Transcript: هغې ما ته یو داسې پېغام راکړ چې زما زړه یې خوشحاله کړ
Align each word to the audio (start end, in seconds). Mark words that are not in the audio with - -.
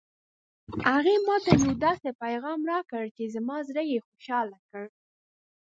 هغې 0.89 1.15
ما 1.25 1.35
ته 1.45 1.51
یو 1.61 1.71
داسې 1.85 2.09
پېغام 2.21 2.59
راکړ 2.71 3.03
چې 3.15 3.23
زما 3.35 3.57
زړه 3.69 3.83
یې 3.91 3.99
خوشحاله 4.07 4.57
کړ 4.69 4.85